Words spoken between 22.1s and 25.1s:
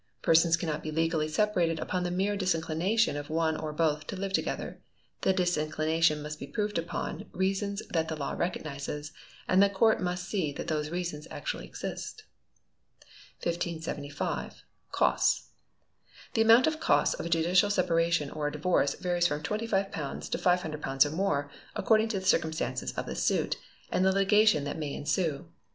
the circumstances of the suit, and the litigation that may